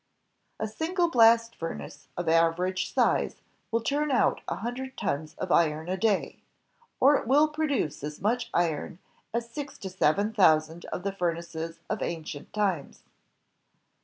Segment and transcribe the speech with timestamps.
[0.59, 3.35] A single blast furnace of aver age size
[3.69, 6.39] will turn out a hundred tons of iron a day,
[6.99, 8.97] or it will produce as much iron
[9.31, 13.03] as six to seven thousand of the furnaces of ancient times.